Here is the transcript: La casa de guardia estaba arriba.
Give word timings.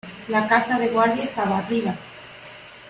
La 0.29 0.47
casa 0.47 0.79
de 0.79 0.87
guardia 0.87 1.25
estaba 1.25 1.59
arriba. 1.59 1.93